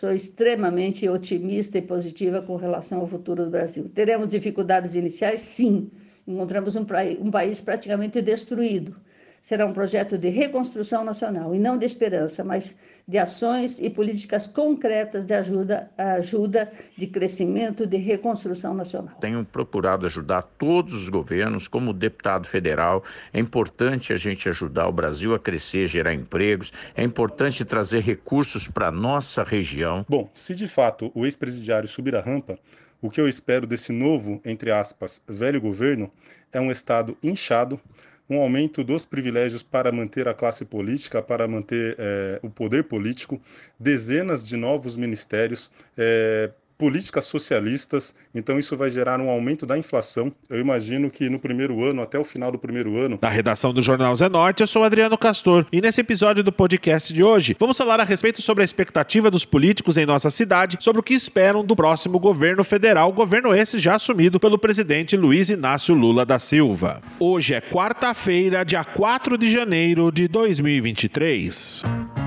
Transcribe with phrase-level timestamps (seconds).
[0.00, 3.86] sou extremamente otimista e positiva com relação ao futuro do Brasil.
[3.90, 5.40] Teremos dificuldades iniciais?
[5.40, 5.90] Sim.
[6.26, 6.86] Encontramos um,
[7.20, 8.96] um país praticamente destruído
[9.42, 12.76] será um projeto de reconstrução nacional e não de esperança, mas
[13.08, 19.16] de ações e políticas concretas de ajuda, ajuda de crescimento, de reconstrução nacional.
[19.20, 23.02] Tenho procurado ajudar todos os governos, como deputado federal.
[23.32, 26.72] É importante a gente ajudar o Brasil a crescer, gerar empregos.
[26.94, 30.04] É importante trazer recursos para a nossa região.
[30.08, 32.58] Bom, se de fato o ex-presidiário subir a rampa,
[33.02, 36.12] o que eu espero desse novo, entre aspas, velho governo
[36.52, 37.80] é um Estado inchado,
[38.30, 43.42] um aumento dos privilégios para manter a classe política, para manter é, o poder político,
[43.78, 50.32] dezenas de novos ministérios, é, políticas socialistas, então isso vai gerar um aumento da inflação.
[50.48, 53.18] Eu imagino que no primeiro ano, até o final do primeiro ano.
[53.18, 57.12] Da redação do Jornal Zé Norte, eu sou Adriano Castor e nesse episódio do podcast
[57.12, 61.00] de hoje vamos falar a respeito sobre a expectativa dos políticos em nossa cidade, sobre
[61.00, 65.94] o que esperam do próximo governo federal, governo esse já assumido pelo presidente Luiz Inácio
[65.94, 67.02] Lula da Silva.
[67.20, 72.19] Hoje é quarta-feira, dia 4 de janeiro de 2023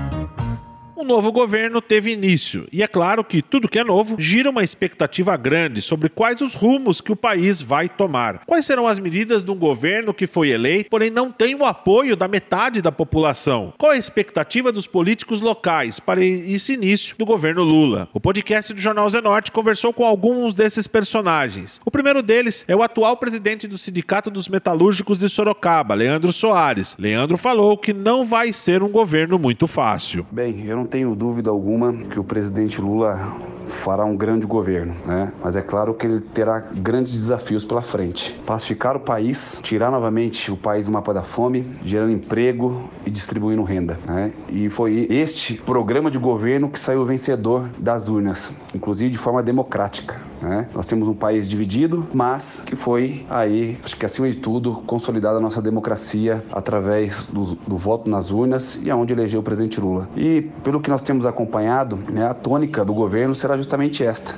[1.04, 2.66] um novo governo teve início.
[2.72, 6.54] E é claro que tudo que é novo gira uma expectativa grande sobre quais os
[6.54, 8.38] rumos que o país vai tomar.
[8.46, 12.16] Quais serão as medidas de um governo que foi eleito, porém não tem o apoio
[12.16, 13.74] da metade da população?
[13.76, 18.08] Qual a expectativa dos políticos locais para esse início do governo Lula?
[18.14, 21.82] O podcast do Jornal Zenorte conversou com alguns desses personagens.
[21.84, 26.96] O primeiro deles é o atual presidente do Sindicato dos Metalúrgicos de Sorocaba, Leandro Soares.
[26.98, 30.26] Leandro falou que não vai ser um governo muito fácil.
[30.32, 33.18] Bem, eu não tenho dúvida alguma que o presidente Lula
[33.66, 35.32] fará um grande governo, né?
[35.42, 38.40] Mas é claro que ele terá grandes desafios pela frente.
[38.46, 43.64] Pacificar o país, tirar novamente o país do mapa da fome, gerando emprego e distribuindo
[43.64, 44.30] renda, né?
[44.48, 50.14] E foi este programa de governo que saiu vencedor das urnas, inclusive de forma democrática.
[50.44, 50.68] Né?
[50.74, 55.38] Nós temos um país dividido, mas que foi aí, acho que acima de tudo, consolidada
[55.38, 60.08] a nossa democracia através do, do voto nas urnas e aonde elegeu o presidente Lula.
[60.14, 64.34] E pelo que nós temos acompanhado, né, a tônica do governo será justamente esta.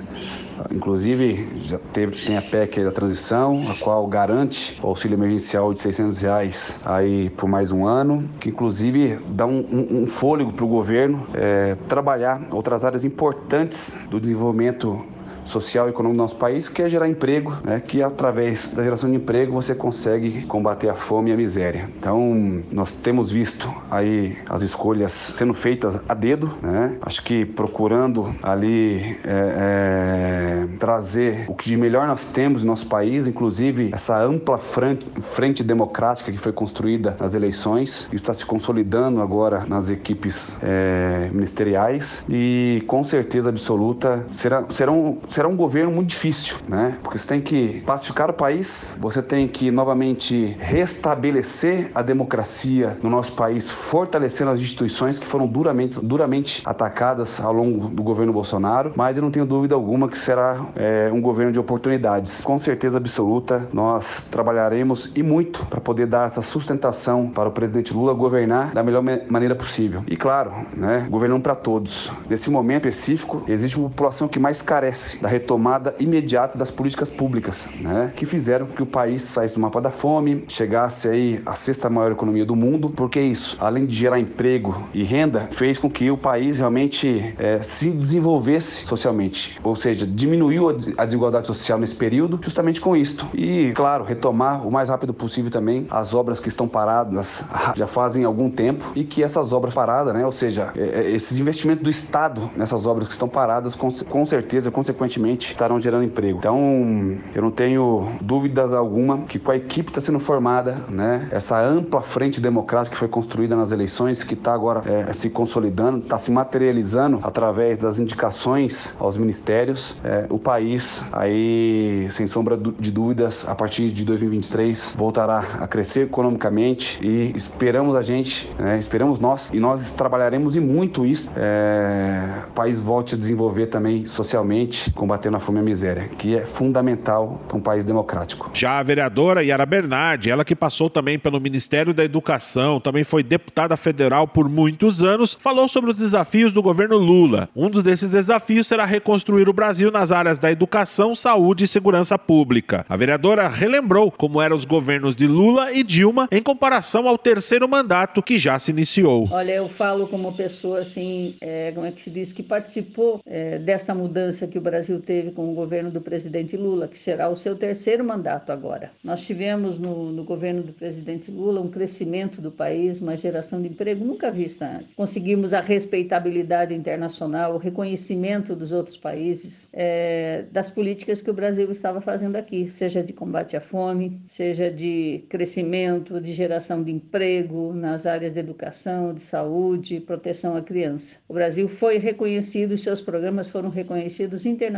[0.73, 5.81] Inclusive, já teve, tem a PEC da transição, a qual garante o auxílio emergencial de
[5.81, 10.65] 600 reais aí por mais um ano, que inclusive dá um, um, um fôlego para
[10.65, 15.05] o governo é, trabalhar outras áreas importantes do desenvolvimento
[15.47, 17.81] social e econômico do nosso país, que é gerar emprego, né?
[17.81, 21.89] que através da geração de emprego você consegue combater a fome e a miséria.
[21.99, 26.97] Então, nós temos visto aí as escolhas sendo feitas a dedo, né?
[27.03, 32.87] acho que procurando ali é, é, trazer o que de melhor nós temos no nosso
[32.87, 38.45] país, inclusive essa ampla frente, frente democrática que foi construída nas eleições, isso está se
[38.45, 45.93] consolidando agora nas equipes é, ministeriais e com certeza absoluta será, serão será um governo
[45.93, 46.97] muito difícil, né?
[47.03, 53.11] Porque você tem que pacificar o país, você tem que novamente restabelecer a democracia no
[53.11, 58.93] nosso país, fortalecendo as instituições que foram duramente, duramente atacadas ao longo do governo Bolsonaro.
[58.97, 62.43] Mas eu não tenho dúvida alguma que será é, um governo de oportunidades.
[62.43, 67.93] Com certeza absoluta, nós trabalharemos e muito para poder dar essa sustentação para o presidente
[67.93, 70.03] Lula governar da melhor maneira possível.
[70.07, 72.11] E claro, né, governando para todos.
[72.27, 77.69] Nesse momento específico, existe uma população que mais carece da retomada imediata das políticas públicas,
[77.81, 81.91] né, que fizeram que o país saísse do mapa da fome, chegasse aí à sexta
[81.91, 86.11] maior economia do mundo, porque isso, além de gerar emprego e renda, fez com que
[86.13, 92.39] o país realmente é, se desenvolvesse socialmente, ou seja, diminuiu a desigualdade social nesse período,
[92.41, 93.27] justamente com isto.
[93.35, 97.45] E, claro, retomar o mais rápido possível também as obras que estão paradas
[97.75, 101.83] já fazem algum tempo e que essas obras paradas, né, ou seja, é esses investimentos
[101.83, 106.39] do Estado nessas obras que estão paradas, com, com certeza, consequentemente, consequentemente estarão gerando emprego.
[106.39, 111.61] Então, eu não tenho dúvidas alguma que com a equipe está sendo formada, né, essa
[111.61, 116.19] ampla frente democrática que foi construída nas eleições, que está agora é, se consolidando, está
[116.19, 123.47] se materializando através das indicações aos ministérios, é, o país aí, sem sombra de dúvidas,
[123.49, 129.51] a partir de 2023 voltará a crescer economicamente e esperamos a gente, né, esperamos nós
[129.53, 135.37] e nós trabalharemos e muito isso, é, o país volte a desenvolver também socialmente combatendo
[135.37, 138.51] a fome e a miséria, que é fundamental para um país democrático.
[138.53, 143.23] Já a vereadora Yara Bernardi, ela que passou também pelo Ministério da Educação, também foi
[143.23, 147.49] deputada federal por muitos anos, falou sobre os desafios do governo Lula.
[147.55, 152.19] Um dos desses desafios será reconstruir o Brasil nas áreas da educação, saúde e segurança
[152.19, 152.85] pública.
[152.89, 157.69] A vereadora relembrou como eram os governos de Lula e Dilma em comparação ao terceiro
[157.69, 159.29] mandato que já se iniciou.
[159.31, 163.61] Olha, eu falo como pessoa assim, é, como é que se diz, que participou é,
[163.61, 167.37] desta mudança que o Brasil teve com o governo do presidente Lula, que será o
[167.37, 168.91] seu terceiro mandato agora.
[169.03, 173.69] Nós tivemos no, no governo do presidente Lula um crescimento do país, uma geração de
[173.69, 174.95] emprego nunca vista antes.
[174.95, 181.71] Conseguimos a respeitabilidade internacional, o reconhecimento dos outros países, é, das políticas que o Brasil
[181.71, 187.73] estava fazendo aqui, seja de combate à fome, seja de crescimento, de geração de emprego
[187.75, 191.17] nas áreas de educação, de saúde, proteção à criança.
[191.29, 194.76] O Brasil foi reconhecido seus programas foram reconhecidos internacionalmente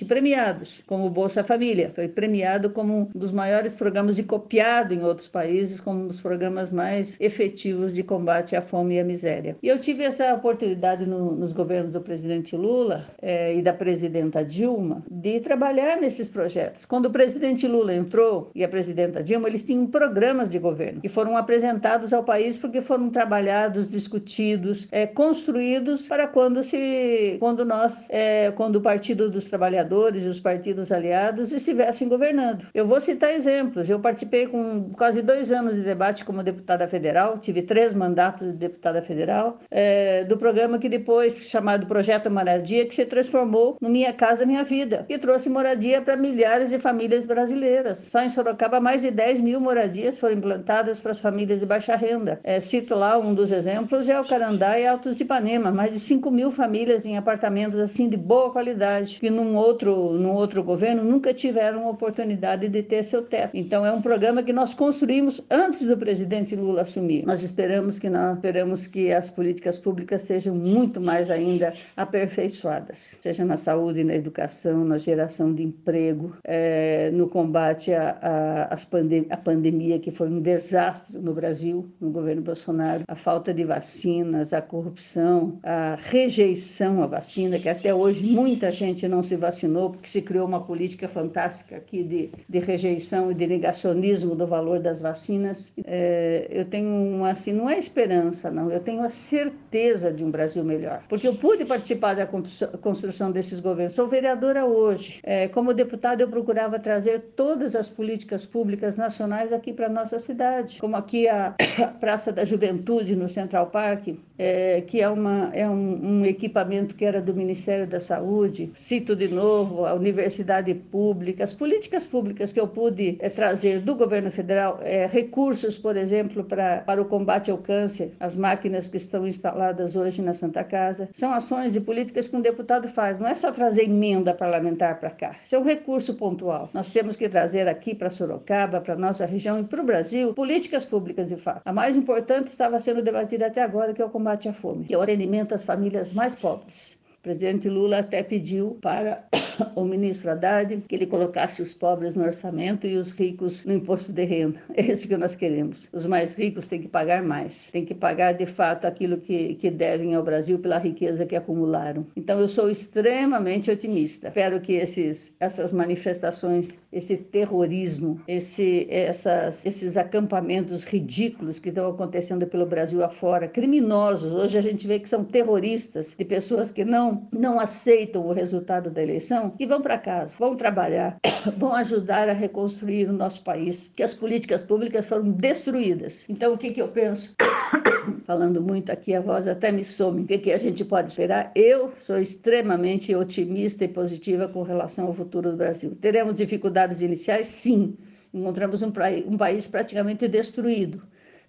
[0.00, 1.90] e premiados, como o Bolsa Família.
[1.94, 6.20] Foi premiado como um dos maiores programas e copiado em outros países como um dos
[6.20, 9.56] programas mais efetivos de combate à fome e à miséria.
[9.62, 14.44] E eu tive essa oportunidade no, nos governos do presidente Lula eh, e da presidenta
[14.44, 16.84] Dilma de trabalhar nesses projetos.
[16.84, 21.08] Quando o presidente Lula entrou e a presidenta Dilma, eles tinham programas de governo que
[21.08, 28.06] foram apresentados ao país porque foram trabalhados, discutidos, eh, construídos para quando se, quando nós,
[28.10, 32.66] eh, quando o Partido dos Trabalhadores e os partidos aliados estivessem governando.
[32.72, 33.90] Eu vou citar exemplos.
[33.90, 38.56] Eu participei com quase dois anos de debate como deputada federal, tive três mandatos de
[38.56, 44.12] deputada federal, é, do programa que depois, chamado Projeto Moradia, que se transformou no Minha
[44.12, 48.08] Casa Minha Vida, que trouxe moradia para milhares de famílias brasileiras.
[48.10, 51.96] Só em Sorocaba, mais de 10 mil moradias foram implantadas para as famílias de baixa
[51.96, 52.40] renda.
[52.44, 56.00] É, cito lá um dos exemplos, é o Carandá e Altos de Ipanema, mais de
[56.00, 61.04] 5 mil famílias em apartamentos assim de boa qualidade, que num outro, num outro governo
[61.04, 63.56] nunca tiveram oportunidade de ter seu teto.
[63.56, 67.24] Então é um programa que nós construímos antes do presidente Lula assumir.
[67.24, 73.44] Nós esperamos que nós esperamos que as políticas públicas sejam muito mais ainda aperfeiçoadas, seja
[73.44, 80.10] na saúde, na educação, na geração de emprego, é, no combate à, pandem pandemia que
[80.10, 85.94] foi um desastre no Brasil, no governo Bolsonaro, a falta de vacinas, a corrupção, a
[86.10, 90.62] rejeição à vacina, que até hoje muita gente não se vacinou porque se criou uma
[90.62, 95.72] política fantástica aqui de, de rejeição e de negacionismo do valor das vacinas.
[95.84, 100.30] É, eu tenho uma, assim, não é esperança, não, eu tenho a certeza de um
[100.30, 103.92] Brasil melhor, porque eu pude participar da construção desses governos.
[103.92, 105.20] Sou vereadora hoje.
[105.22, 110.78] É, como deputada, eu procurava trazer todas as políticas públicas nacionais aqui para nossa cidade,
[110.80, 111.54] como aqui a,
[112.00, 117.04] Praça da Juventude no Central Park, é, que é, uma, é um, um equipamento que
[117.04, 118.70] era do Ministério da Saúde.
[119.02, 123.96] Cito de novo a Universidade Pública, as políticas públicas que eu pude é, trazer do
[123.96, 128.96] governo federal, é, recursos, por exemplo, pra, para o combate ao câncer, as máquinas que
[128.96, 131.08] estão instaladas hoje na Santa Casa.
[131.12, 135.10] São ações e políticas que um deputado faz, não é só trazer emenda parlamentar para
[135.10, 136.70] cá, isso é um recurso pontual.
[136.72, 140.84] Nós temos que trazer aqui para Sorocaba, para nossa região e para o Brasil, políticas
[140.84, 141.62] públicas de fato.
[141.64, 144.94] A mais importante estava sendo debatida até agora, que é o combate à fome, que
[144.94, 147.01] é o atendimento às famílias mais pobres.
[147.22, 149.24] O presidente Lula até pediu para
[149.76, 154.12] o ministro Haddad que ele colocasse os pobres no orçamento e os ricos no imposto
[154.12, 154.60] de renda.
[154.74, 155.88] É isso que nós queremos.
[155.92, 159.70] Os mais ricos têm que pagar mais, têm que pagar de fato aquilo que, que
[159.70, 162.04] devem ao Brasil pela riqueza que acumularam.
[162.16, 164.26] Então eu sou extremamente otimista.
[164.26, 172.48] Espero que esses, essas manifestações, esse terrorismo, esse, essas, esses acampamentos ridículos que estão acontecendo
[172.48, 177.11] pelo Brasil afora, criminosos, hoje a gente vê que são terroristas, de pessoas que não,
[177.32, 181.18] não aceitam o resultado da eleição, que vão para casa, vão trabalhar,
[181.56, 186.28] vão ajudar a reconstruir o nosso país, que as políticas públicas foram destruídas.
[186.28, 187.34] Então, o que, que eu penso?
[188.26, 190.22] Falando muito aqui, a voz até me some.
[190.22, 191.52] O que, que a gente pode esperar?
[191.54, 195.96] Eu sou extremamente otimista e positiva com relação ao futuro do Brasil.
[196.00, 197.46] Teremos dificuldades iniciais?
[197.46, 197.96] Sim.
[198.34, 198.92] Encontramos um,
[199.26, 201.02] um país praticamente destruído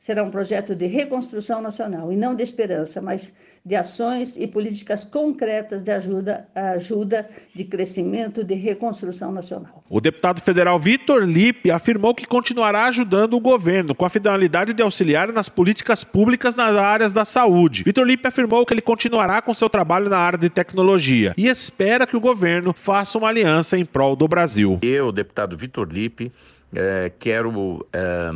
[0.04, 3.34] será um projeto de reconstrução nacional e não de esperança, mas
[3.66, 9.82] de ações e políticas concretas de ajuda, ajuda de crescimento, de reconstrução nacional.
[9.90, 14.84] O deputado federal Vitor Lipe afirmou que continuará ajudando o governo com a finalidade de
[14.84, 17.84] auxiliar nas políticas públicas nas áreas da saúde.
[17.84, 22.06] Vitor Lipe afirmou que ele continuará com seu trabalho na área de tecnologia e espera
[22.06, 24.80] que o governo faça uma aliança em prol do Brasil.
[24.82, 26.30] Eu, deputado Vitor Lipe,
[26.76, 28.32] é, quero é,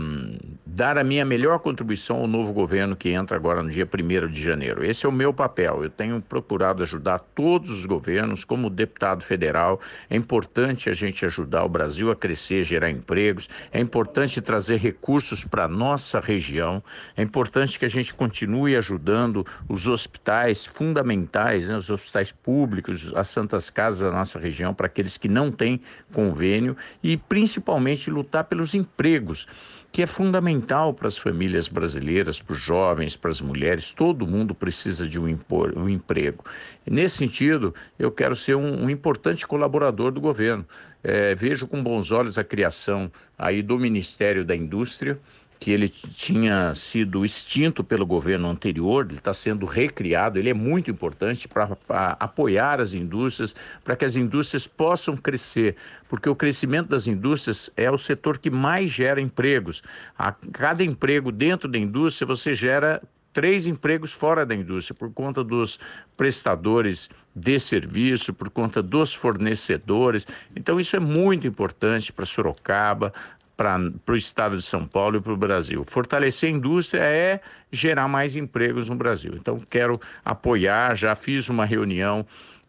[0.77, 4.43] dar a minha melhor contribuição ao novo governo que entra agora no dia 1 de
[4.43, 4.85] janeiro.
[4.85, 5.83] Esse é o meu papel.
[5.83, 9.81] Eu tenho procurado ajudar todos os governos, como deputado federal.
[10.07, 13.49] É importante a gente ajudar o Brasil a crescer, gerar empregos.
[13.71, 16.83] É importante trazer recursos para a nossa região.
[17.15, 23.29] É importante que a gente continue ajudando os hospitais fundamentais, né, os hospitais públicos, as
[23.29, 25.81] santas casas da nossa região, para aqueles que não têm
[26.13, 29.47] convênio e principalmente lutar pelos empregos
[29.97, 33.91] que é fundamental para as famílias brasileiras, para os jovens, para as mulheres.
[33.91, 35.35] Todo mundo precisa de um,
[35.75, 36.45] um emprego.
[36.85, 40.63] nesse sentido, eu quero ser um, um importante colaborador do governo.
[41.03, 45.19] É, vejo com bons olhos a criação aí do Ministério da Indústria
[45.59, 50.91] que ele tinha sido extinto pelo governo anterior, ele está sendo recriado, ele é muito
[50.91, 51.77] importante para
[52.19, 55.75] apoiar as indústrias, para que as indústrias possam crescer,
[56.07, 59.81] porque o crescimento das indústrias é o setor que mais gera empregos.
[60.17, 63.01] A cada emprego dentro da indústria, você gera
[63.37, 65.79] três empregos fora da indústria, por conta dos
[66.15, 70.25] prestadores de serviço, por conta dos fornecedores.
[70.55, 73.13] Então, isso é muito importante para Sorocaba,
[73.57, 75.83] para o estado de São Paulo e para o Brasil.
[75.87, 79.33] Fortalecer a indústria é gerar mais empregos no Brasil.
[79.35, 82.25] Então, quero apoiar, já fiz uma reunião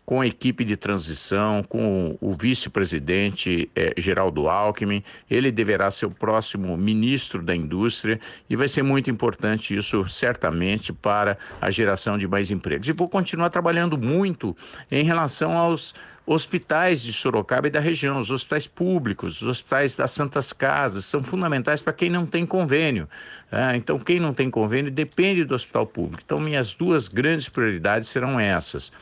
[0.08, 5.04] com a equipe de transição, com o vice-presidente eh, Geraldo Alckmin.
[5.30, 8.18] Ele deverá ser o próximo ministro da indústria
[8.48, 12.88] e vai ser muito importante isso, certamente, para a geração de mais empregos.
[12.88, 14.56] E vou continuar trabalhando muito
[14.90, 15.94] em relação aos
[16.28, 21.24] hospitais de Sorocaba e da região, os hospitais públicos, os hospitais das Santas Casas, são
[21.24, 23.08] fundamentais para quem não tem convênio.
[23.50, 23.76] Né?
[23.76, 26.22] Então, quem não tem convênio depende do hospital público.
[26.24, 28.92] Então, minhas duas grandes prioridades serão essas.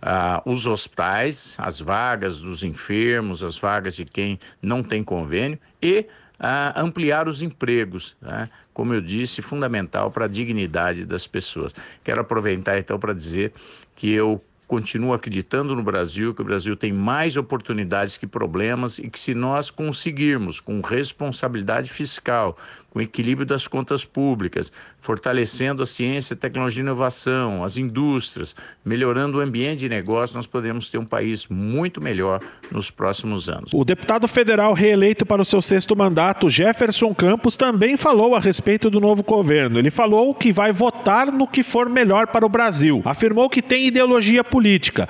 [0.00, 6.06] Ah, os hospitais, as vagas dos enfermos, as vagas de quem não tem convênio e
[6.38, 8.48] ah, ampliar os empregos, né?
[8.72, 11.74] como eu disse, fundamental para a dignidade das pessoas.
[12.04, 13.52] Quero aproveitar então para dizer
[13.96, 19.08] que eu continuo acreditando no Brasil, que o Brasil tem mais oportunidades que problemas e
[19.08, 22.56] que se nós conseguirmos, com responsabilidade fiscal,
[22.90, 29.40] com equilíbrio das contas públicas, fortalecendo a ciência, tecnologia e inovação, as indústrias, melhorando o
[29.40, 33.72] ambiente de negócio, nós podemos ter um país muito melhor nos próximos anos.
[33.72, 38.90] O deputado federal reeleito para o seu sexto mandato, Jefferson Campos, também falou a respeito
[38.90, 39.78] do novo governo.
[39.78, 43.02] Ele falou que vai votar no que for melhor para o Brasil.
[43.04, 44.57] Afirmou que tem ideologia política,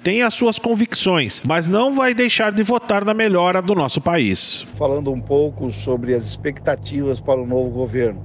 [0.03, 4.67] tem as suas convicções, mas não vai deixar de votar na melhora do nosso país.
[4.75, 8.21] Falando um pouco sobre as expectativas para o novo governo.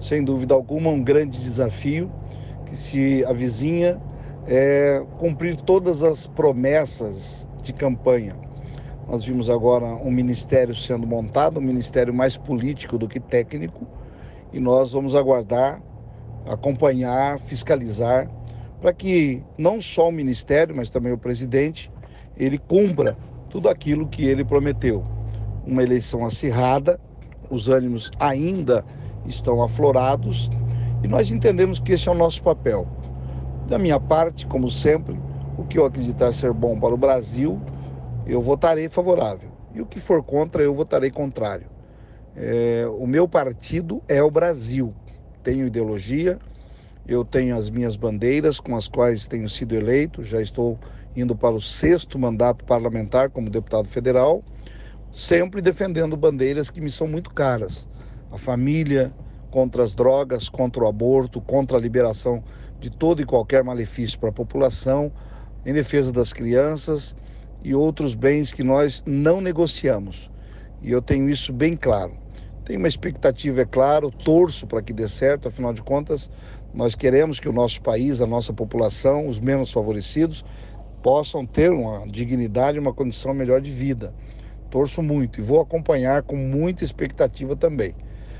[0.00, 2.10] Sem dúvida alguma, um grande desafio
[2.66, 4.00] que se avizinha
[4.46, 8.34] é cumprir todas as promessas de campanha.
[9.08, 13.86] Nós vimos agora um ministério sendo montado, um ministério mais político do que técnico,
[14.52, 15.82] e nós vamos aguardar,
[16.46, 18.28] acompanhar, fiscalizar,
[18.84, 21.90] para que não só o ministério, mas também o presidente,
[22.36, 23.16] ele cumpra
[23.48, 25.02] tudo aquilo que ele prometeu.
[25.66, 27.00] Uma eleição acirrada,
[27.48, 28.84] os ânimos ainda
[29.24, 30.50] estão aflorados
[31.02, 32.86] e nós entendemos que esse é o nosso papel.
[33.66, 35.18] Da minha parte, como sempre,
[35.56, 37.58] o que eu acreditar ser bom para o Brasil,
[38.26, 39.48] eu votarei favorável.
[39.72, 41.68] E o que for contra, eu votarei contrário.
[42.36, 44.94] É, o meu partido é o Brasil.
[45.42, 46.38] Tenho ideologia,
[47.06, 50.78] eu tenho as minhas bandeiras com as quais tenho sido eleito, já estou
[51.14, 54.42] indo para o sexto mandato parlamentar como deputado federal
[55.14, 57.86] sempre defendendo bandeiras que me são muito caras.
[58.32, 59.14] A família,
[59.48, 62.42] contra as drogas, contra o aborto, contra a liberação
[62.80, 65.12] de todo e qualquer malefício para a população,
[65.64, 67.14] em defesa das crianças
[67.62, 70.28] e outros bens que nós não negociamos.
[70.82, 72.12] E eu tenho isso bem claro.
[72.64, 76.28] Tenho uma expectativa, é claro, torço para que dê certo, afinal de contas,
[76.74, 80.44] nós queremos que o nosso país, a nossa população, os menos favorecidos,
[81.00, 84.12] possam ter uma dignidade, uma condição melhor de vida.
[84.70, 87.94] Torço muito e vou acompanhar com muita expectativa também.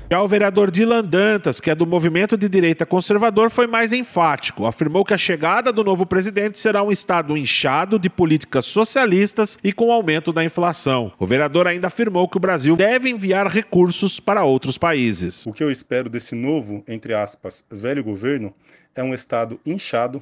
[0.09, 4.67] Já o vereador Dylan Dantas, que é do movimento de direita conservador, foi mais enfático.
[4.67, 9.73] Afirmou que a chegada do novo presidente será um Estado inchado de políticas socialistas e
[9.73, 11.11] com aumento da inflação.
[11.17, 15.43] O vereador ainda afirmou que o Brasil deve enviar recursos para outros países.
[15.47, 18.53] O que eu espero desse novo, entre aspas, velho governo
[18.93, 20.21] é um Estado inchado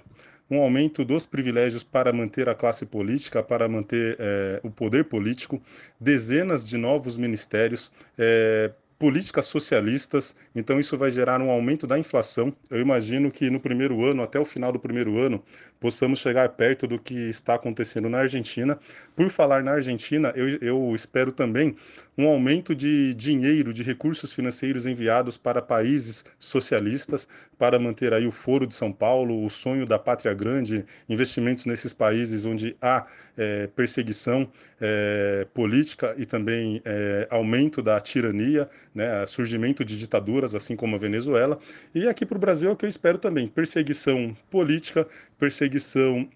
[0.50, 5.62] um aumento dos privilégios para manter a classe política, para manter é, o poder político,
[6.00, 12.56] dezenas de novos ministérios, é, políticas socialistas, então isso vai gerar um aumento da inflação.
[12.70, 15.44] Eu imagino que no primeiro ano, até o final do primeiro ano,
[15.80, 18.80] possamos chegar perto do que está acontecendo na Argentina.
[19.16, 21.76] Por falar na Argentina, eu, eu espero também
[22.18, 27.28] um aumento de dinheiro, de recursos financeiros enviados para países socialistas,
[27.58, 31.94] para manter aí o Foro de São Paulo, o sonho da pátria grande, investimentos nesses
[31.94, 33.06] países onde há
[33.38, 40.76] é, perseguição é, política e também é, aumento da tirania, né, surgimento de ditaduras, assim
[40.76, 41.58] como a Venezuela.
[41.96, 45.08] E aqui para o Brasil é o que eu espero também: perseguição política,
[45.40, 46.28] perseguição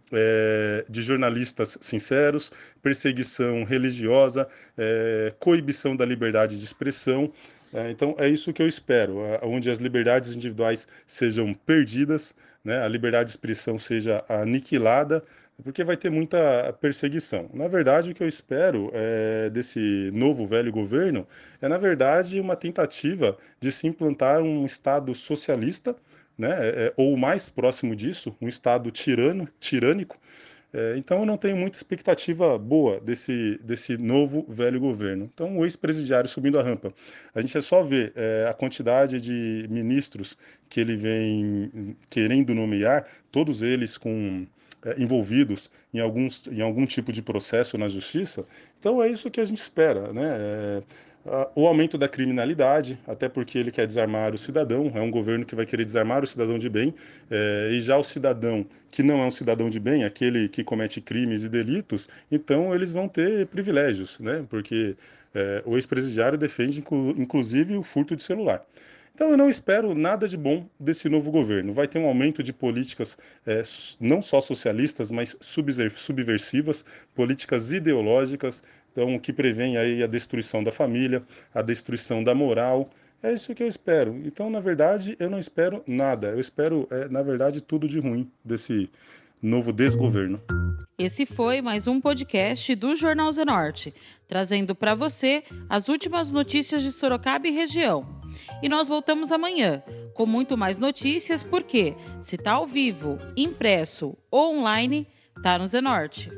[0.90, 5.34] de jornalistas sinceros, perseguição religiosa, é,
[5.68, 7.32] coibição da liberdade de expressão.
[7.74, 12.34] É, então é isso que eu espero, onde as liberdades individuais sejam perdidas,
[12.64, 15.22] né, a liberdade de expressão seja aniquilada,
[15.62, 17.50] porque vai ter muita perseguição.
[17.54, 21.28] Na verdade, o que eu espero é, desse novo velho governo
[21.62, 25.94] é, na verdade, uma tentativa de se implantar um Estado socialista,
[26.38, 30.18] né, é, ou mais próximo disso, um Estado tirano, tirânico,
[30.98, 35.30] então eu não tenho muita expectativa boa desse, desse novo velho governo.
[35.34, 36.94] Então o ex-presidiário subindo a rampa.
[37.34, 40.38] A gente é só ver é, a quantidade de ministros
[40.70, 44.46] que ele vem querendo nomear, todos eles com
[44.86, 48.46] é, envolvidos em, alguns, em algum tipo de processo na justiça.
[48.80, 50.38] Então é isso que a gente espera, né?
[50.40, 50.84] É,
[51.56, 55.56] o aumento da criminalidade, até porque ele quer desarmar o cidadão, é um governo que
[55.56, 56.94] vai querer desarmar o cidadão de bem,
[57.30, 61.02] é, e já o cidadão que não é um cidadão de bem, aquele que comete
[61.02, 64.46] crimes e delitos, então eles vão ter privilégios, né?
[64.50, 64.96] porque
[65.36, 68.66] é, o ex-presidiário defende inclu inclusive o furto de celular.
[69.18, 71.74] Então eu não espero nada de bom desse novo governo.
[71.74, 73.18] Vai ter um aumento de políticas
[73.48, 73.64] é,
[74.00, 78.64] não só socialistas, mas subversivas, políticas ideológicas,
[78.98, 81.22] então que prevém aí a destruição da família,
[81.54, 82.89] a destruição da moral.
[83.22, 84.20] É isso que eu espero.
[84.25, 86.30] Então, na verdade, eu não espero nada.
[86.30, 88.89] Eu espero, é, na verdade, tudo de ruim desse
[89.42, 90.42] novo desgoverno.
[90.98, 93.94] Esse foi mais um podcast do Jornal Zenorte,
[94.27, 98.04] trazendo para você as últimas notícias de Sorocaba e região.
[98.63, 99.84] E nós voltamos amanhã
[100.16, 105.08] com muito mais notícias, porque se tá ao vivo, impresso ou online,
[105.44, 106.32] tá no Zenorte.